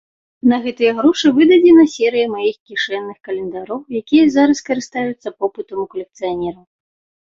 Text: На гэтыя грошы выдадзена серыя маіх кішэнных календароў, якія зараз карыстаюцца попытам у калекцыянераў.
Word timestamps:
На 0.53 0.57
гэтыя 0.63 0.93
грошы 0.99 1.27
выдадзена 1.35 1.83
серыя 1.97 2.25
маіх 2.33 2.57
кішэнных 2.71 3.17
календароў, 3.31 3.79
якія 4.03 4.25
зараз 4.41 4.67
карыстаюцца 4.73 5.27
попытам 5.43 5.77
у 5.89 5.91
калекцыянераў. 5.97 6.65